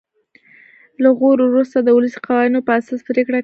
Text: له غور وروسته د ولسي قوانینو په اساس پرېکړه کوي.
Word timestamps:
له 1.03 1.09
غور 1.19 1.37
وروسته 1.43 1.77
د 1.81 1.89
ولسي 1.97 2.19
قوانینو 2.27 2.65
په 2.67 2.71
اساس 2.79 2.99
پرېکړه 3.09 3.35
کوي. 3.37 3.39